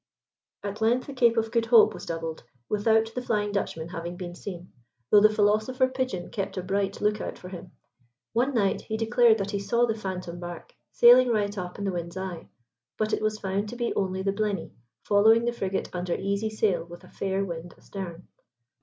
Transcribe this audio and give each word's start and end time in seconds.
At 0.63 0.81
length 0.81 1.05
the 1.05 1.13
Cape 1.13 1.37
of 1.37 1.51
Good 1.51 1.67
Hope 1.67 1.93
was 1.93 2.07
doubled 2.07 2.43
without 2.67 3.13
the 3.13 3.21
Flying 3.21 3.51
Dutchman 3.51 3.89
having 3.89 4.17
been 4.17 4.33
seen, 4.33 4.71
though 5.11 5.21
the 5.21 5.29
philosopher 5.29 5.87
Pigeon 5.87 6.31
kept 6.31 6.57
a 6.57 6.63
bright 6.63 7.01
lookout 7.01 7.37
for 7.37 7.49
him. 7.49 7.71
One 8.33 8.55
night 8.55 8.81
he 8.81 8.97
declared 8.97 9.37
that 9.37 9.51
he 9.51 9.59
saw 9.59 9.85
the 9.85 9.93
phantom 9.93 10.39
bark 10.39 10.73
sailing 10.91 11.29
right 11.29 11.55
up 11.55 11.77
in 11.77 11.85
the 11.85 11.91
wind's 11.91 12.17
eye, 12.17 12.49
but 12.97 13.13
it 13.13 13.21
was 13.21 13.37
found 13.37 13.69
to 13.69 13.75
be 13.75 13.93
only 13.93 14.23
the 14.23 14.31
Blenny 14.33 14.71
following 15.03 15.45
the 15.45 15.53
frigate 15.53 15.89
under 15.93 16.15
easy 16.15 16.49
sail 16.49 16.83
with 16.83 17.03
a 17.03 17.07
fair 17.07 17.45
wind 17.45 17.75
astern. 17.77 18.27